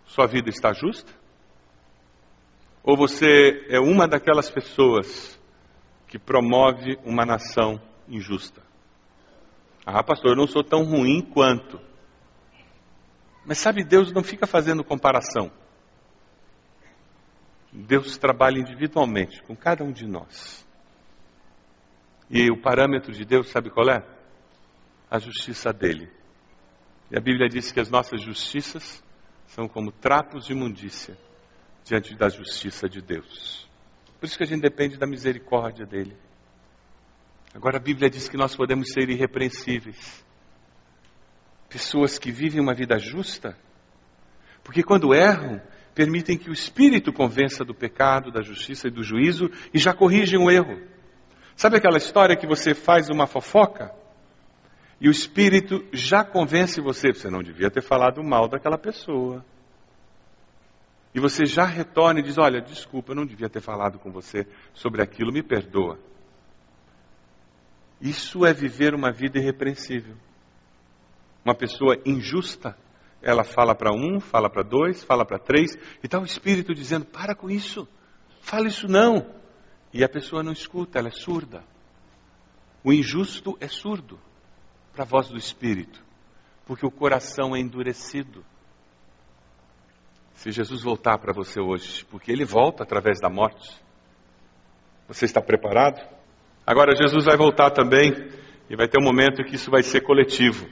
Sua 0.05 0.27
vida 0.27 0.51
está 0.51 0.73
justa? 0.73 1.11
Ou 2.83 2.95
você 2.95 3.65
é 3.67 3.79
uma 3.79 4.07
daquelas 4.07 4.51
pessoas 4.51 5.41
que 6.07 6.19
promove 6.19 6.99
uma 7.03 7.25
nação 7.25 7.81
injusta? 8.07 8.64
Ah, 9.85 10.03
pastor, 10.03 10.31
eu 10.31 10.35
não 10.35 10.47
sou 10.47 10.63
tão 10.63 10.83
ruim 10.83 11.21
quanto. 11.21 11.79
Mas 13.45 13.59
sabe, 13.59 13.83
Deus 13.83 14.11
não 14.11 14.23
fica 14.23 14.47
fazendo 14.47 14.83
comparação. 14.83 15.51
Deus 17.71 18.17
trabalha 18.17 18.57
individualmente 18.57 19.43
com 19.43 19.55
cada 19.55 19.83
um 19.83 19.91
de 19.91 20.07
nós. 20.07 20.65
E 22.29 22.49
o 22.49 22.59
parâmetro 22.59 23.11
de 23.11 23.23
Deus, 23.23 23.49
sabe 23.49 23.69
qual 23.69 23.87
é? 23.89 24.03
A 25.11 25.19
justiça 25.19 25.71
dele. 25.71 26.09
E 27.11 27.17
a 27.17 27.21
Bíblia 27.21 27.47
diz 27.47 27.71
que 27.71 27.79
as 27.79 27.89
nossas 27.89 28.21
justiças 28.21 29.03
são 29.47 29.67
como 29.67 29.91
trapos 29.91 30.45
de 30.45 30.53
imundícia 30.53 31.15
diante 31.83 32.15
da 32.15 32.29
justiça 32.29 32.89
de 32.89 33.01
Deus. 33.01 33.69
Por 34.19 34.25
isso 34.25 34.37
que 34.37 34.43
a 34.43 34.47
gente 34.47 34.61
depende 34.61 34.97
da 34.97 35.05
misericórdia 35.05 35.85
dele. 35.85 36.17
Agora 37.55 37.77
a 37.77 37.79
Bíblia 37.79 38.09
diz 38.09 38.27
que 38.27 38.35
nós 38.35 38.53
podemos 38.53 38.91
ser 38.91 39.09
irrepreensíveis. 39.09 40.25
Pessoas 41.69 42.19
que 42.19 42.29
vivem 42.29 42.59
uma 42.59 42.73
vida 42.73 42.99
justa, 42.99 43.57
porque 44.61 44.83
quando 44.83 45.13
erram, 45.13 45.61
permitem 45.93 46.37
que 46.37 46.49
o 46.49 46.53
Espírito 46.53 47.13
convença 47.13 47.63
do 47.63 47.73
pecado, 47.73 48.29
da 48.29 48.41
justiça 48.41 48.89
e 48.89 48.91
do 48.91 49.01
juízo 49.01 49.49
e 49.73 49.79
já 49.79 49.93
corrigem 49.93 50.37
o 50.37 50.51
erro. 50.51 50.85
Sabe 51.55 51.77
aquela 51.77 51.97
história 51.97 52.35
que 52.35 52.45
você 52.45 52.75
faz 52.75 53.09
uma 53.09 53.25
fofoca 53.25 53.95
e 54.99 55.07
o 55.07 55.11
Espírito 55.11 55.81
já 55.93 56.25
convence 56.25 56.81
você, 56.81 57.13
você 57.13 57.29
não 57.29 57.41
devia 57.41 57.71
ter 57.71 57.81
falado 57.81 58.21
mal 58.21 58.49
daquela 58.49 58.77
pessoa. 58.77 59.45
E 61.13 61.21
você 61.21 61.45
já 61.45 61.63
retorna 61.63 62.19
e 62.19 62.23
diz: 62.23 62.37
Olha, 62.37 62.59
desculpa, 62.59 63.13
eu 63.13 63.15
não 63.15 63.25
devia 63.25 63.49
ter 63.49 63.61
falado 63.61 63.97
com 63.97 64.11
você 64.11 64.45
sobre 64.73 65.01
aquilo, 65.01 65.31
me 65.31 65.41
perdoa. 65.41 65.97
Isso 68.01 68.45
é 68.45 68.53
viver 68.53 68.93
uma 68.93 69.11
vida 69.11 69.39
irrepreensível. 69.39 70.15
Uma 71.43 71.55
pessoa 71.55 71.95
injusta 72.05 72.75
ela 73.25 73.43
fala 73.43 73.73
para 73.73 73.91
um, 73.91 74.19
fala 74.19 74.47
para 74.47 74.61
dois, 74.61 75.03
fala 75.03 75.25
para 75.25 75.39
três, 75.39 75.73
e 76.03 76.05
está 76.05 76.19
o 76.19 76.23
Espírito 76.23 76.75
dizendo: 76.75 77.05
para 77.05 77.33
com 77.33 77.49
isso, 77.49 77.87
fala 78.39 78.67
isso 78.67 78.87
não. 78.87 79.33
E 79.91 80.03
a 80.03 80.09
pessoa 80.09 80.43
não 80.43 80.51
escuta, 80.51 80.99
ela 80.99 81.07
é 81.07 81.11
surda. 81.11 81.63
O 82.83 82.93
injusto 82.93 83.57
é 83.59 83.67
surdo 83.67 84.19
para 84.93 85.03
a 85.03 85.07
voz 85.07 85.27
do 85.27 85.37
Espírito, 85.37 86.05
porque 86.67 86.85
o 86.85 86.91
coração 86.91 87.55
é 87.55 87.59
endurecido. 87.59 88.45
Se 90.35 90.51
Jesus 90.51 90.83
voltar 90.83 91.17
para 91.17 91.33
você 91.33 91.59
hoje, 91.59 92.05
porque 92.05 92.31
ele 92.31 92.45
volta 92.45 92.83
através 92.83 93.19
da 93.19 93.29
morte, 93.29 93.81
você 95.07 95.25
está 95.25 95.41
preparado? 95.41 96.14
Agora, 96.65 96.95
Jesus 96.95 97.25
vai 97.25 97.37
voltar 97.37 97.69
também, 97.69 98.11
e 98.69 98.75
vai 98.75 98.87
ter 98.87 98.99
um 98.99 99.03
momento 99.03 99.41
em 99.41 99.45
que 99.45 99.55
isso 99.55 99.69
vai 99.69 99.83
ser 99.83 100.01
coletivo. 100.01 100.67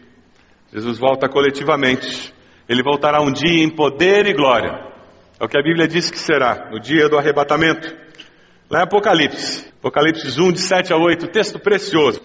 Jesus 0.74 0.98
volta 0.98 1.30
coletivamente. 1.30 2.34
Ele 2.68 2.82
voltará 2.82 3.22
um 3.22 3.32
dia 3.32 3.64
em 3.64 3.70
poder 3.70 4.26
e 4.26 4.34
glória. 4.34 4.72
É 5.40 5.46
o 5.46 5.48
que 5.48 5.58
a 5.58 5.62
Bíblia 5.62 5.88
diz 5.88 6.10
que 6.10 6.18
será, 6.18 6.70
no 6.72 6.80
dia 6.80 7.08
do 7.08 7.18
arrebatamento. 7.18 7.96
Lá 8.70 8.80
em 8.80 8.84
Apocalipse, 8.84 9.72
Apocalipse 9.78 10.42
1, 10.42 10.52
de 10.52 10.60
7 10.60 10.94
a 10.94 10.98
8, 10.98 11.28
texto 11.28 11.60
precioso. 11.60 12.22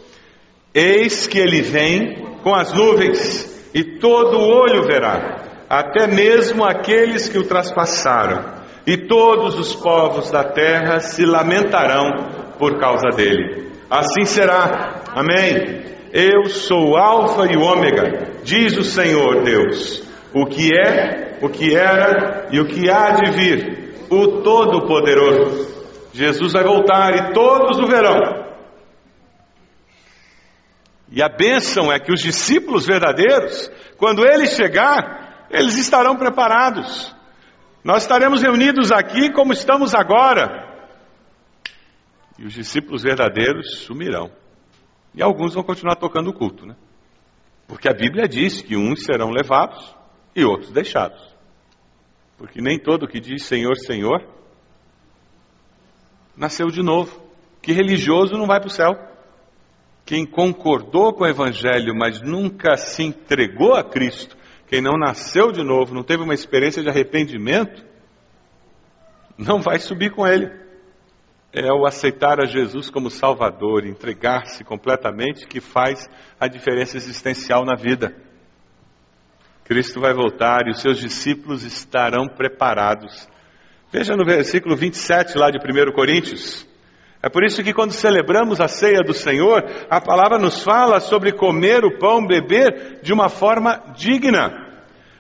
Eis 0.72 1.26
que 1.26 1.38
ele 1.38 1.60
vem 1.60 2.38
com 2.42 2.54
as 2.54 2.72
nuvens, 2.72 3.70
e 3.75 3.98
todo 3.98 4.38
olho 4.38 4.84
verá, 4.84 5.64
até 5.68 6.06
mesmo 6.06 6.64
aqueles 6.64 7.28
que 7.28 7.37
o 7.37 7.44
traspassaram, 7.44 8.62
e 8.87 8.96
todos 8.96 9.58
os 9.58 9.75
povos 9.75 10.30
da 10.30 10.44
terra 10.44 11.00
se 11.00 11.26
lamentarão 11.26 12.38
por 12.59 12.79
causa 12.79 13.09
dele. 13.17 13.71
Assim 13.91 14.25
será. 14.25 15.03
Amém. 15.15 15.85
Eu 16.12 16.47
sou 16.47 16.91
o 16.91 16.97
Alfa 16.97 17.47
e 17.50 17.57
o 17.57 17.62
Ômega, 17.62 18.41
diz 18.43 18.77
o 18.77 18.85
Senhor 18.85 19.43
Deus 19.43 20.09
o 20.33 20.47
que 20.47 20.71
é, 20.73 21.38
o 21.41 21.49
que 21.49 21.75
era 21.75 22.49
e 22.50 22.61
o 22.61 22.67
que 22.67 22.91
há 22.91 23.11
de 23.12 23.31
vir, 23.31 23.95
o 24.11 24.43
Todo-Poderoso. 24.43 25.77
Jesus 26.12 26.53
vai 26.53 26.65
voltar 26.65 27.15
e 27.15 27.33
todos 27.33 27.79
o 27.79 27.87
verão. 27.87 28.47
E 31.11 31.23
a 31.23 31.29
bênção 31.29 31.93
é 31.93 31.99
que 31.99 32.12
os 32.12 32.21
discípulos 32.21 32.87
verdadeiros, 32.87 33.71
quando 33.97 34.27
ele 34.27 34.47
chegar, 34.47 35.47
eles 35.50 35.77
estarão 35.77 36.17
preparados. 36.17 37.15
Nós 37.83 38.03
estaremos 38.03 38.43
reunidos 38.43 38.93
aqui 38.93 39.33
como 39.33 39.53
estamos 39.53 39.95
agora. 39.95 40.67
E 42.38 42.45
os 42.45 42.52
discípulos 42.52 43.02
verdadeiros 43.02 43.80
sumirão. 43.80 44.30
E 45.14 45.23
alguns 45.23 45.54
vão 45.54 45.62
continuar 45.62 45.97
tocando 45.97 46.30
o 46.30 46.33
culto, 46.33 46.64
né? 46.64 46.76
Porque 47.66 47.88
a 47.88 47.92
Bíblia 47.92 48.28
diz 48.28 48.62
que 48.62 48.76
uns 48.76 49.04
serão 49.04 49.30
levados 49.30 49.95
e 50.35 50.45
outros 50.45 50.71
deixados. 50.71 51.21
Porque 52.37 52.61
nem 52.61 52.78
todo 52.78 53.09
que 53.09 53.18
diz 53.18 53.45
Senhor, 53.45 53.76
Senhor 53.76 54.25
nasceu 56.37 56.68
de 56.68 56.83
novo. 56.83 57.21
Que 57.61 57.73
religioso 57.73 58.35
não 58.35 58.47
vai 58.47 58.61
para 58.61 58.68
o 58.68 58.71
céu. 58.71 58.97
Quem 60.07 60.25
concordou 60.25 61.12
com 61.12 61.25
o 61.25 61.26
Evangelho, 61.26 61.95
mas 61.95 62.23
nunca 62.23 62.76
se 62.76 63.02
entregou 63.02 63.75
a 63.75 63.85
Cristo, 63.85 64.38
quem 64.66 64.80
não 64.80 64.99
nasceu 64.99 65.52
de 65.52 65.62
novo, 65.62 65.92
não 65.92 66.02
teve 66.02 66.23
uma 66.23 66.33
experiência 66.33 66.83
de 66.83 66.88
arrependimento, 66.88 67.85
não 69.37 69.61
vai 69.61 69.78
subir 69.78 70.11
com 70.11 70.26
ele. 70.26 70.50
É 71.52 71.73
o 71.73 71.87
aceitar 71.87 72.40
a 72.40 72.47
Jesus 72.47 72.90
como 72.90 73.11
Salvador, 73.11 73.87
entregar-se 73.87 74.62
completamente, 74.64 75.47
que 75.47 75.61
faz 75.61 76.09
a 76.38 76.47
diferença 76.47 76.97
existencial 76.97 77.64
na 77.64 77.75
vida. 77.75 78.14
Cristo 79.64 80.00
vai 80.00 80.14
voltar 80.14 80.67
e 80.67 80.71
os 80.71 80.81
seus 80.81 80.99
discípulos 80.99 81.64
estarão 81.64 82.26
preparados. 82.26 83.28
Veja 83.90 84.14
no 84.14 84.25
versículo 84.25 84.76
27 84.76 85.37
lá 85.38 85.51
de 85.51 85.59
1 85.59 85.92
Coríntios. 85.92 86.66
É 87.22 87.29
por 87.29 87.44
isso 87.44 87.62
que 87.64 87.72
quando 87.72 87.92
celebramos 87.92 88.61
a 88.61 88.68
ceia 88.68 89.01
do 89.01 89.12
Senhor, 89.12 89.64
a 89.90 90.01
palavra 90.01 90.38
nos 90.38 90.62
fala 90.62 91.01
sobre 91.01 91.33
comer 91.33 91.85
o 91.85 91.99
pão, 91.99 92.25
beber 92.25 93.01
de 93.03 93.12
uma 93.12 93.29
forma 93.29 93.83
digna. 93.96 94.66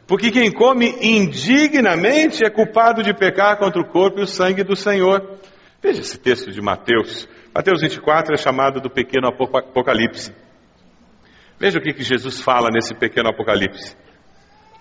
Porque 0.06 0.30
quem 0.30 0.50
come 0.52 0.94
indignamente 1.02 2.44
é 2.44 2.50
culpado 2.50 3.02
de 3.02 3.12
pecar 3.12 3.58
contra 3.58 3.80
o 3.80 3.86
corpo 3.86 4.20
e 4.20 4.22
o 4.22 4.26
sangue 4.26 4.62
do 4.62 4.76
Senhor. 4.76 5.38
Veja 5.82 6.00
esse 6.00 6.18
texto 6.18 6.50
de 6.50 6.60
Mateus. 6.60 7.28
Mateus 7.54 7.80
24 7.80 8.34
é 8.34 8.36
chamado 8.36 8.80
do 8.80 8.90
pequeno 8.90 9.28
apocalipse. 9.28 10.34
Veja 11.58 11.78
o 11.78 11.82
que, 11.82 11.92
que 11.92 12.02
Jesus 12.02 12.40
fala 12.40 12.68
nesse 12.70 12.94
pequeno 12.94 13.28
apocalipse. 13.28 13.96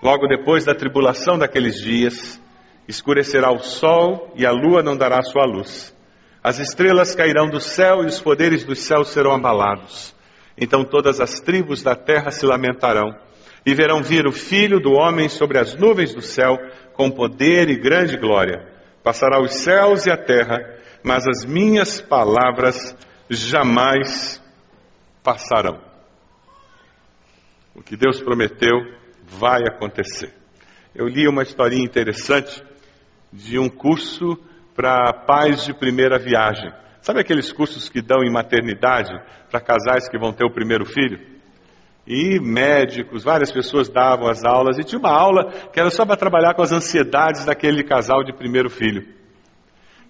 Logo 0.02 0.28
depois 0.28 0.66
da 0.66 0.76
tribulação 0.76 1.38
daqueles 1.38 1.82
dias, 1.82 2.42
escurecerá 2.88 3.52
o 3.52 3.60
sol 3.60 4.32
e 4.36 4.46
a 4.46 4.52
lua 4.52 4.82
não 4.82 4.96
dará 4.96 5.22
sua 5.22 5.46
luz. 5.46 5.96
As 6.44 6.60
estrelas 6.60 7.16
cairão 7.16 7.50
do 7.50 7.60
céu 7.60 8.04
e 8.04 8.08
os 8.08 8.22
poderes 8.22 8.64
dos 8.64 8.80
céus 8.80 9.10
serão 9.10 9.34
abalados. 9.34 10.16
Então 10.58 10.84
todas 10.84 11.20
as 11.20 11.40
tribos 11.40 11.84
da 11.84 11.96
terra 11.96 12.32
se 12.32 12.46
lamentarão 12.46 13.16
e 13.66 13.74
verão 13.74 14.02
vir 14.02 14.26
o 14.26 14.32
Filho 14.32 14.80
do 14.80 14.94
Homem 14.94 15.30
sobre 15.30 15.60
as 15.60 15.76
nuvens 15.76 16.14
do 16.16 16.22
céu 16.22 16.58
com 16.94 17.12
poder 17.12 17.70
e 17.70 17.76
grande 17.76 18.18
glória. 18.18 18.66
Passará 19.04 19.42
os 19.42 19.56
céus 19.56 20.06
e 20.06 20.12
a 20.12 20.18
terra, 20.18 20.58
mas 21.04 21.28
as 21.28 21.46
minhas 21.46 22.02
palavras 22.02 22.96
jamais 23.30 24.42
passarão. 25.24 25.80
O 27.76 27.82
que 27.82 27.96
Deus 27.96 28.22
prometeu 28.22 28.76
vai 29.24 29.62
acontecer. 29.68 30.34
Eu 30.96 31.08
li 31.08 31.28
uma 31.28 31.44
historinha 31.44 31.84
interessante 31.84 32.64
de 33.32 33.60
um 33.60 33.70
curso 33.70 34.38
para 34.76 35.14
pais 35.14 35.64
de 35.66 35.74
primeira 35.74 36.18
viagem. 36.18 36.72
Sabe 37.02 37.22
aqueles 37.22 37.52
cursos 37.52 37.90
que 37.90 38.02
dão 38.02 38.24
em 38.24 38.32
maternidade 38.32 39.12
para 39.50 39.60
casais 39.60 40.10
que 40.10 40.18
vão 40.18 40.34
ter 40.34 40.46
o 40.46 40.54
primeiro 40.54 40.86
filho? 40.86 41.20
E 42.06 42.40
médicos, 42.40 43.24
várias 43.24 43.52
pessoas 43.52 43.90
davam 43.90 44.30
as 44.30 44.46
aulas, 44.46 44.78
e 44.78 44.84
tinha 44.84 44.98
uma 44.98 45.12
aula 45.12 45.52
que 45.74 45.80
era 45.80 45.90
só 45.90 46.06
para 46.06 46.16
trabalhar 46.16 46.54
com 46.54 46.62
as 46.62 46.72
ansiedades 46.72 47.46
daquele 47.46 47.84
casal 47.84 48.24
de 48.24 48.34
primeiro 48.34 48.70
filho. 48.70 49.17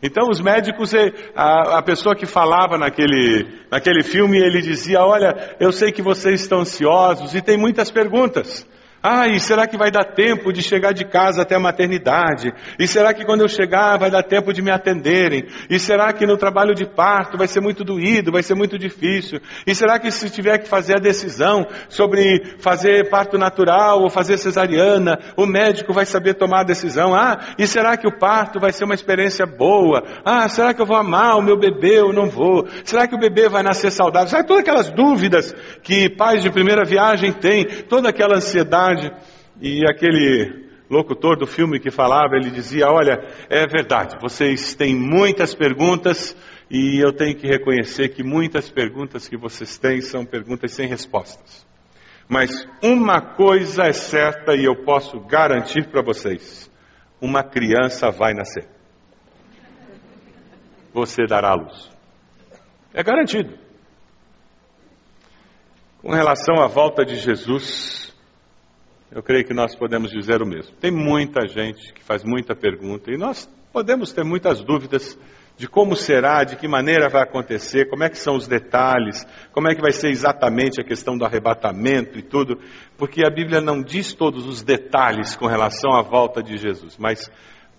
Então, 0.01 0.29
os 0.29 0.39
médicos, 0.39 0.93
eh, 0.93 1.11
a, 1.35 1.79
a, 1.79 1.81
pessoa 1.81 2.15
que 2.15 2.27
falava 2.27 2.77
naquele, 2.77 3.47
naquele 3.71 4.03
filme, 4.03 4.37
ele 4.37 4.61
dizia: 4.61 5.01
Olha, 5.01 5.55
eu 5.59 5.71
sei 5.71 5.91
que 5.91 6.03
vocês 6.03 6.41
estão 6.41 6.59
ansiosos 6.59 7.33
e 7.33 7.41
tem 7.41 7.57
muitas 7.57 7.89
perguntas. 7.89 8.65
E 9.29 9.39
será 9.39 9.67
que 9.67 9.77
vai 9.77 9.91
dar 9.91 10.03
tempo 10.03 10.51
de 10.51 10.61
chegar 10.61 10.93
de 10.93 11.05
casa 11.05 11.41
até 11.41 11.55
a 11.55 11.59
maternidade? 11.59 12.51
E 12.79 12.87
será 12.87 13.13
que 13.13 13.25
quando 13.25 13.41
eu 13.41 13.47
chegar 13.47 13.97
vai 13.97 14.09
dar 14.09 14.23
tempo 14.23 14.51
de 14.51 14.61
me 14.61 14.71
atenderem? 14.71 15.45
E 15.69 15.79
será 15.79 16.11
que 16.11 16.25
no 16.25 16.37
trabalho 16.37 16.73
de 16.73 16.85
parto 16.85 17.37
vai 17.37 17.47
ser 17.47 17.61
muito 17.61 17.83
doído, 17.83 18.31
vai 18.31 18.43
ser 18.43 18.55
muito 18.55 18.77
difícil? 18.77 19.39
E 19.65 19.73
será 19.75 19.99
que 19.99 20.11
se 20.11 20.29
tiver 20.29 20.57
que 20.57 20.67
fazer 20.67 20.97
a 20.97 20.99
decisão 20.99 21.67
sobre 21.89 22.55
fazer 22.59 23.09
parto 23.09 23.37
natural 23.37 24.01
ou 24.01 24.09
fazer 24.09 24.37
cesariana, 24.37 25.17
o 25.35 25.45
médico 25.45 25.93
vai 25.93 26.05
saber 26.05 26.33
tomar 26.33 26.61
a 26.61 26.65
decisão? 26.65 27.15
Ah, 27.15 27.37
e 27.57 27.67
será 27.67 27.97
que 27.97 28.07
o 28.07 28.17
parto 28.17 28.59
vai 28.59 28.71
ser 28.71 28.85
uma 28.85 28.95
experiência 28.95 29.45
boa? 29.45 30.03
Ah, 30.25 30.49
será 30.49 30.73
que 30.73 30.81
eu 30.81 30.85
vou 30.85 30.97
amar 30.97 31.37
o 31.37 31.41
meu 31.41 31.57
bebê 31.57 32.01
ou 32.01 32.11
não 32.11 32.29
vou? 32.29 32.67
Será 32.83 33.07
que 33.07 33.15
o 33.15 33.19
bebê 33.19 33.47
vai 33.47 33.63
nascer 33.63 33.91
saudável? 33.91 34.27
Sabe 34.27 34.47
todas 34.47 34.61
aquelas 34.61 34.89
dúvidas 34.89 35.53
que 35.83 36.09
pais 36.09 36.41
de 36.41 36.49
primeira 36.49 36.83
viagem 36.83 37.31
têm, 37.31 37.65
toda 37.87 38.09
aquela 38.09 38.35
ansiedade 38.35 38.96
e 39.61 39.83
aquele 39.89 40.67
locutor 40.89 41.37
do 41.37 41.45
filme 41.45 41.79
que 41.79 41.91
falava, 41.91 42.35
ele 42.35 42.51
dizia: 42.51 42.87
Olha, 42.87 43.19
é 43.49 43.65
verdade, 43.67 44.17
vocês 44.21 44.75
têm 44.75 44.95
muitas 44.95 45.53
perguntas 45.53 46.35
e 46.69 46.99
eu 47.03 47.13
tenho 47.13 47.35
que 47.35 47.47
reconhecer 47.47 48.09
que 48.09 48.23
muitas 48.23 48.69
perguntas 48.69 49.27
que 49.27 49.37
vocês 49.37 49.77
têm 49.77 50.01
são 50.01 50.25
perguntas 50.25 50.73
sem 50.73 50.87
respostas. 50.87 51.65
Mas 52.27 52.67
uma 52.83 53.21
coisa 53.21 53.83
é 53.83 53.93
certa 53.93 54.53
e 54.53 54.65
eu 54.65 54.83
posso 54.83 55.19
garantir 55.21 55.87
para 55.89 56.01
vocês: 56.01 56.69
uma 57.21 57.43
criança 57.43 58.11
vai 58.11 58.33
nascer. 58.33 58.67
Você 60.93 61.25
dará 61.25 61.53
luz. 61.53 61.89
É 62.93 63.03
garantido. 63.03 63.57
Com 66.01 66.11
relação 66.11 66.55
à 66.61 66.67
volta 66.67 67.05
de 67.05 67.15
Jesus, 67.15 68.15
eu 69.11 69.23
creio 69.23 69.45
que 69.45 69.53
nós 69.53 69.75
podemos 69.75 70.11
dizer 70.11 70.41
o 70.41 70.45
mesmo. 70.45 70.75
Tem 70.77 70.91
muita 70.91 71.47
gente 71.47 71.93
que 71.93 72.03
faz 72.03 72.23
muita 72.23 72.55
pergunta 72.55 73.11
e 73.11 73.17
nós 73.17 73.49
podemos 73.71 74.11
ter 74.11 74.23
muitas 74.23 74.61
dúvidas 74.63 75.17
de 75.57 75.67
como 75.67 75.95
será, 75.95 76.43
de 76.43 76.55
que 76.55 76.67
maneira 76.67 77.09
vai 77.09 77.23
acontecer, 77.23 77.89
como 77.89 78.03
é 78.03 78.09
que 78.09 78.17
são 78.17 78.35
os 78.35 78.47
detalhes, 78.47 79.25
como 79.51 79.67
é 79.67 79.73
que 79.73 79.81
vai 79.81 79.91
ser 79.91 80.09
exatamente 80.09 80.79
a 80.79 80.83
questão 80.83 81.17
do 81.17 81.25
arrebatamento 81.25 82.19
e 82.19 82.21
tudo, 82.21 82.59
porque 82.95 83.25
a 83.25 83.29
Bíblia 83.29 83.59
não 83.59 83.81
diz 83.81 84.13
todos 84.13 84.45
os 84.45 84.61
detalhes 84.61 85.35
com 85.35 85.47
relação 85.47 85.95
à 85.95 86.03
volta 86.03 86.43
de 86.43 86.57
Jesus, 86.57 86.95
mas 86.97 87.27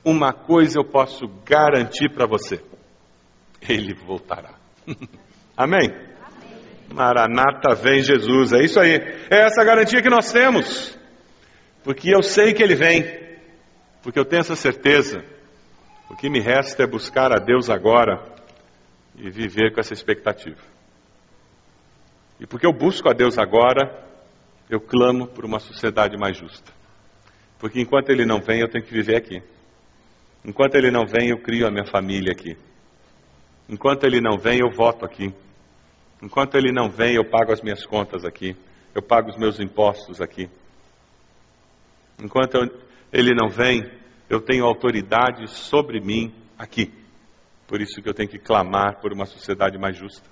uma 0.05 0.33
coisa 0.33 0.81
eu 0.81 0.85
posso 0.85 1.29
garantir 1.45 2.13
para 2.13 2.27
você: 2.27 2.61
ele 3.69 3.95
voltará. 3.95 4.55
Amém? 5.57 5.89
Amém? 5.89 6.09
Maranata 6.93 7.75
vem 7.77 8.03
Jesus, 8.03 8.53
é 8.53 8.65
isso 8.65 8.81
aí. 8.81 8.95
É 9.31 9.45
essa 9.45 9.63
garantia 9.65 10.03
que 10.03 10.11
nós 10.11 10.33
temos. 10.33 10.98
Porque 11.85 12.15
eu 12.15 12.23
sei 12.23 12.53
que 12.53 12.63
Ele 12.63 12.75
vem, 12.75 13.05
porque 14.03 14.19
eu 14.19 14.25
tenho 14.25 14.41
essa 14.41 14.57
certeza. 14.57 15.25
O 16.11 16.17
que 16.17 16.31
me 16.31 16.41
resta 16.41 16.83
é 16.83 16.87
buscar 16.87 17.33
a 17.33 17.39
Deus 17.39 17.69
agora 17.69 18.25
e 19.17 19.31
viver 19.31 19.73
com 19.73 19.81
essa 19.81 19.93
expectativa. 19.93 20.61
E 22.41 22.47
porque 22.47 22.67
eu 22.67 22.73
busco 22.73 23.09
a 23.09 23.13
Deus 23.13 23.37
agora, 23.37 24.07
eu 24.71 24.81
clamo 24.81 25.27
por 25.27 25.45
uma 25.45 25.59
sociedade 25.59 26.17
mais 26.17 26.37
justa. 26.37 26.73
Porque 27.59 27.81
enquanto 27.81 28.11
Ele 28.11 28.25
não 28.25 28.41
vem, 28.41 28.61
eu 28.61 28.69
tenho 28.69 28.85
que 28.85 28.93
viver 28.93 29.17
aqui. 29.17 29.43
Enquanto 30.45 30.77
Ele 30.77 30.91
não 30.91 31.05
vem, 31.05 31.31
eu 31.31 31.39
crio 31.39 31.67
a 31.67 31.71
minha 31.71 31.87
família 31.87 32.33
aqui. 32.33 32.57
Enquanto 33.69 34.05
Ele 34.05 34.21
não 34.21 34.39
vem, 34.39 34.61
eu 34.61 34.71
voto 34.71 35.05
aqui. 35.05 35.35
Enquanto 36.23 36.57
Ele 36.57 36.73
não 36.73 36.89
vem, 36.89 37.17
eu 37.17 37.25
pago 37.25 37.53
as 37.53 37.61
minhas 37.61 37.85
contas 37.85 38.25
aqui. 38.25 38.57
Eu 38.95 39.03
pago 39.03 39.31
os 39.31 39.37
meus 39.37 39.59
impostos 39.59 40.21
aqui. 40.21 40.49
Enquanto 42.23 42.57
eu, 42.57 42.63
ele 43.13 43.35
não 43.35 43.49
vem, 43.49 43.91
eu 44.29 44.41
tenho 44.41 44.65
autoridade 44.65 45.49
sobre 45.49 46.01
mim 46.01 46.35
aqui. 46.59 46.93
Por 47.67 47.81
isso 47.81 48.01
que 48.03 48.09
eu 48.09 48.15
tenho 48.15 48.29
que 48.29 48.39
clamar 48.39 49.01
por 49.01 49.13
uma 49.13 49.27
sociedade 49.27 49.79
mais 49.79 49.97
justa. 49.97 50.29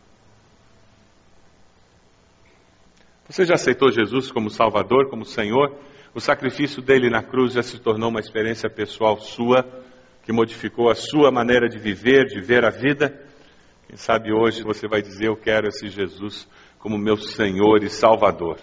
Você 3.29 3.45
já 3.45 3.55
aceitou 3.55 3.91
Jesus 3.91 4.31
como 4.31 4.51
Salvador, 4.51 5.09
como 5.11 5.25
Senhor? 5.25 5.77
O 6.15 6.21
sacrifício 6.21 6.81
dele 6.81 7.11
na 7.11 7.23
cruz 7.23 7.53
já 7.53 7.63
se 7.63 7.79
tornou 7.79 8.09
uma 8.09 8.21
experiência 8.21 8.71
pessoal 8.71 9.19
sua, 9.19 9.65
que 10.23 10.33
modificou 10.33 10.91
a 10.91 10.95
sua 10.95 11.31
maneira 11.31 11.69
de 11.69 11.79
viver, 11.79 12.27
de 12.27 12.41
ver 12.41 12.65
a 12.65 12.71
vida? 12.71 13.23
Quem 13.87 13.97
sabe 13.97 14.33
hoje 14.33 14.63
você 14.63 14.89
vai 14.89 15.03
dizer: 15.03 15.27
Eu 15.27 15.37
quero 15.37 15.69
esse 15.69 15.89
Jesus 15.89 16.49
como 16.79 16.97
meu 16.97 17.17
Senhor 17.17 17.83
e 17.83 17.91
Salvador. 17.91 18.59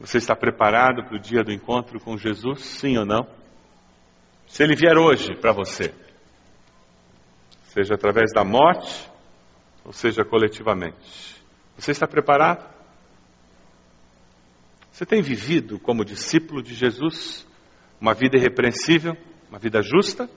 Você 0.00 0.18
está 0.18 0.36
preparado 0.36 1.04
para 1.04 1.16
o 1.16 1.20
dia 1.20 1.42
do 1.42 1.52
encontro 1.52 1.98
com 1.98 2.16
Jesus? 2.16 2.62
Sim 2.62 2.96
ou 2.98 3.04
não? 3.04 3.26
Se 4.46 4.62
ele 4.62 4.76
vier 4.76 4.96
hoje 4.96 5.34
para 5.34 5.52
você, 5.52 5.92
seja 7.64 7.94
através 7.94 8.32
da 8.32 8.44
morte, 8.44 9.10
ou 9.84 9.92
seja 9.92 10.24
coletivamente, 10.24 11.42
você 11.76 11.90
está 11.90 12.06
preparado? 12.06 12.64
Você 14.92 15.04
tem 15.04 15.20
vivido 15.20 15.78
como 15.78 16.04
discípulo 16.04 16.62
de 16.62 16.74
Jesus 16.74 17.46
uma 18.00 18.14
vida 18.14 18.36
irrepreensível, 18.36 19.16
uma 19.48 19.58
vida 19.58 19.82
justa? 19.82 20.30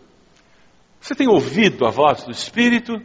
Você 1.00 1.16
tem 1.16 1.28
ouvido 1.28 1.86
a 1.86 1.92
voz 1.92 2.24
do 2.24 2.32
Espírito 2.32 3.02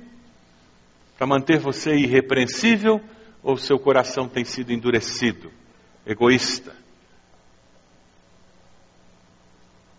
para 1.16 1.26
manter 1.26 1.58
você 1.58 1.94
irrepreensível 1.94 3.00
ou 3.42 3.56
seu 3.56 3.78
coração 3.78 4.28
tem 4.28 4.44
sido 4.44 4.72
endurecido? 4.72 5.50
Egoísta. 6.06 6.72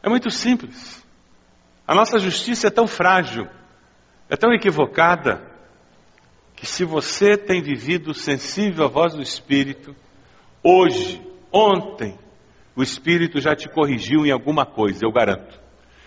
É 0.02 0.10
muito 0.10 0.32
simples. 0.32 1.06
A 1.86 1.94
nossa 1.94 2.18
justiça 2.18 2.68
é 2.68 2.72
tão 2.72 2.88
frágil, 2.88 3.48
é 4.30 4.36
tão 4.36 4.54
equivocada, 4.54 5.46
que 6.56 6.66
se 6.66 6.84
você 6.84 7.38
tem 7.38 7.62
vivido 7.62 8.14
sensível 8.14 8.86
à 8.86 8.88
voz 8.88 9.14
do 9.14 9.22
Espírito, 9.22 9.96
hoje, 10.64 11.22
ontem, 11.52 12.18
o 12.76 12.82
Espírito 12.82 13.40
já 13.40 13.56
te 13.56 13.70
corrigiu 13.70 14.26
em 14.26 14.32
alguma 14.32 14.66
coisa, 14.66 15.06
eu 15.06 15.12
garanto. 15.12 15.60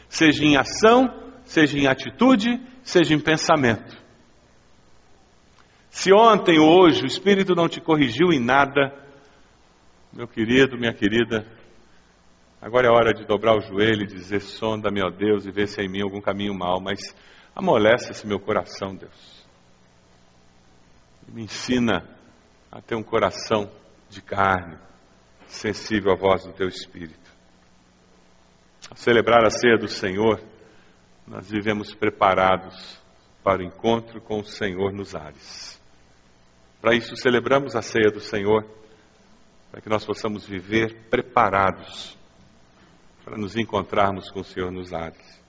Seja 0.09 0.45
em 0.45 0.57
ação, 0.57 1.09
seja 1.45 1.79
em 1.79 1.87
atitude, 1.87 2.61
seja 2.83 3.15
em 3.15 3.21
pensamento. 3.21 3.97
Se 5.89 6.13
ontem 6.13 6.59
ou 6.59 6.69
hoje 6.69 7.03
o 7.03 7.07
Espírito 7.07 7.55
não 7.55 7.69
te 7.69 7.81
corrigiu 7.81 8.33
em 8.33 8.41
nada, 8.41 8.93
meu 10.13 10.27
querido, 10.27 10.77
minha 10.77 10.93
querida, 10.93 11.47
agora 12.61 12.89
é 12.89 12.91
hora 12.91 13.15
de 13.15 13.25
dobrar 13.25 13.57
o 13.57 13.61
joelho 13.61 14.03
e 14.03 14.07
dizer: 14.07 14.41
sonda-me, 14.41 15.01
ó 15.03 15.09
Deus, 15.09 15.47
e 15.47 15.51
vê 15.53 15.67
se 15.67 15.81
há 15.81 15.85
em 15.85 15.89
mim 15.89 16.03
algum 16.03 16.21
caminho 16.21 16.53
mau, 16.53 16.81
mas 16.81 16.99
amolece 17.55 18.11
esse 18.11 18.27
meu 18.27 18.41
coração, 18.41 18.95
Deus. 18.95 19.47
Me 21.29 21.43
ensina 21.43 22.09
a 22.73 22.81
ter 22.81 22.97
um 22.97 23.03
coração 23.03 23.71
de 24.09 24.21
carne, 24.21 24.77
sensível 25.47 26.13
à 26.13 26.17
voz 26.17 26.45
do 26.45 26.53
teu 26.53 26.67
Espírito. 26.67 27.31
Ao 28.91 28.97
celebrar 28.97 29.45
a 29.45 29.51
ceia 29.51 29.79
do 29.79 29.87
Senhor, 29.87 30.43
nós 31.25 31.49
vivemos 31.49 31.95
preparados 31.95 33.01
para 33.45 33.61
o 33.61 33.65
encontro 33.65 34.21
com 34.21 34.41
o 34.41 34.45
Senhor 34.45 34.93
nos 34.93 35.15
ares. 35.15 35.81
Para 36.81 36.97
isso, 36.97 37.15
celebramos 37.17 37.77
a 37.77 37.83
ceia 37.83 38.11
do 38.11 38.21
Senhor, 38.21 38.80
para 39.71 39.81
que 39.81 39.89
nós 39.89 40.05
possamos 40.05 40.47
viver 40.47 41.09
preparados 41.09 42.19
para 43.25 43.37
nos 43.37 43.57
encontrarmos 43.57 44.31
com 44.31 44.41
o 44.41 44.45
Senhor 44.45 44.71
nos 44.73 44.93
ares. 44.93 45.41